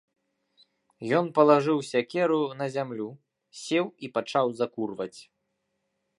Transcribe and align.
Ён 1.17 1.25
палажыў 1.35 1.79
сякеру 1.91 2.39
на 2.63 2.69
зямлю, 2.77 3.09
сеў 3.61 3.85
і 4.09 4.11
пачаў 4.17 4.45
закурваць. 4.63 5.17